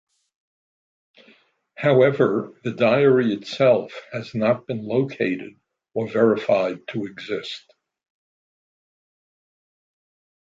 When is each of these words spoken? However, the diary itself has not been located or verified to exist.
However, 1.77 2.59
the 2.63 2.71
diary 2.71 3.33
itself 3.35 3.93
has 4.11 4.33
not 4.33 4.65
been 4.65 4.83
located 4.83 5.59
or 5.93 6.07
verified 6.07 6.87
to 6.87 7.05
exist. 7.05 7.71